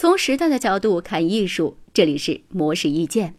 [0.00, 3.34] 从时代的角度看艺术，这里是模式意见。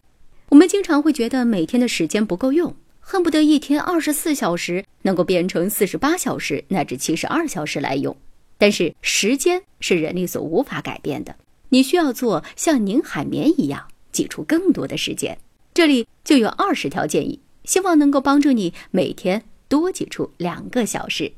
[0.50, 8.16] 我们经常会觉得每天的时间不够用，恨不得一天二十四小时能够变成四十八小时乃至七十二小时来用。
[8.60, 11.35] 但是时间是人力所无法改变的，
[11.69, 15.35] 你需要做像拧海绵一样挤出更多的时间。
[15.73, 21.31] 这里就有二十条建议，希望能够帮助你每天多挤出两个小时。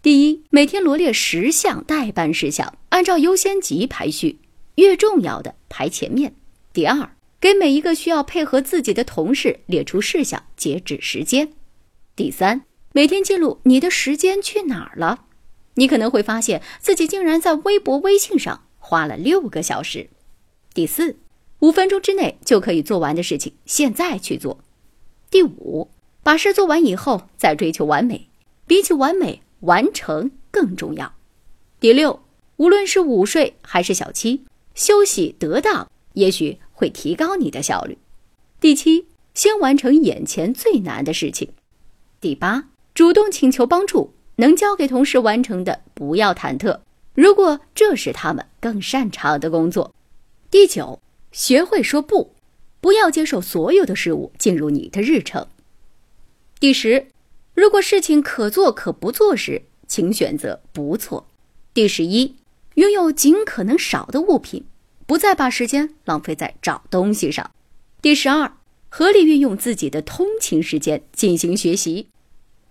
[0.00, 4.38] 第一，每天罗列十项待办事项，按照优先级排序，
[4.76, 6.34] 越重要的排前面。
[6.72, 11.52] 第二，给每一个需要配合自己的同事列出事项，截止时间。
[12.16, 15.26] 第三，每天记录你的时间去哪儿了。
[15.74, 20.08] 你可能会发现自己竟然在微博、微信上花了六个小时。
[20.72, 21.16] 第四，
[21.60, 24.60] 五分钟之内就可以做完的事情，现在去做。
[25.30, 25.90] 第五，
[26.22, 28.28] 把事做完以后再追求完美，
[28.66, 31.12] 比起完美，完成更重要。
[31.80, 32.22] 第六，
[32.56, 37.98] 无论是午睡还是小七，休息得当，也许会提高你的效率。
[38.60, 41.50] 第七，先完成眼前最难的事情。
[42.20, 44.12] 第八，主动请求帮助。
[44.36, 46.80] 能交给同事完成的，不要忐忑。
[47.14, 49.94] 如果这是他们更擅长的工作。
[50.50, 52.34] 第九，学会说不，
[52.80, 55.46] 不要接受所有的事物进入你的日程。
[56.58, 57.06] 第十，
[57.54, 61.28] 如果事情可做可不做时，请选择不做。
[61.72, 62.34] 第十一，
[62.74, 64.64] 拥有尽可能少的物品，
[65.06, 67.50] 不再把时间浪费在找东西上。
[68.00, 68.56] 第十二，
[68.88, 72.08] 合理运用自己的通勤时间进行学习。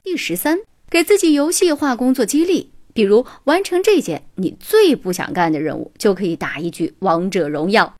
[0.04, 0.60] 第十三。
[0.90, 7.98] 给自己游戏化工作激励，比如完成这件你最不想干的任务，就可以打一局王者荣耀。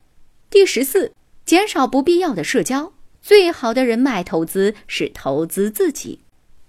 [0.48, 1.10] 第十四，
[1.44, 2.92] 减少不必要的社交。
[3.20, 6.20] 最好的人脉投资是投资自己。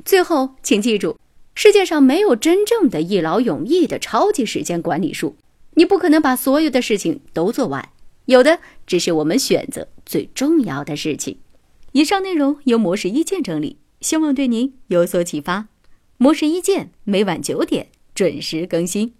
[0.03, 1.19] 最后，请记住，
[1.55, 5.37] 世界上没有真正的一劳永逸的超级时间管理术，
[5.75, 7.89] 你不可能把所有的事情都做完，
[8.25, 11.37] 有的只是我们选择最重要的事情。
[11.93, 15.69] 以上内容由模式意见整理，希望对您有所启发。
[16.17, 19.13] 模式一见，每晚九点准时更新。